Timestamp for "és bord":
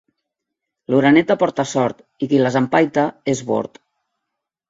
3.35-3.79